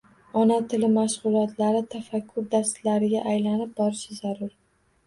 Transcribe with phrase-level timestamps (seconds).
[0.43, 4.61] Ona tili mashgʻulotlari tafakkur darslariga aylanib borishi zarur